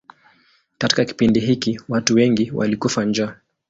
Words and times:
Katika 0.77 1.05
kipindi 1.05 1.39
hiki 1.39 1.81
watu 1.89 2.15
wengi 2.15 2.51
walikufa 2.51 3.05
njaa. 3.05 3.35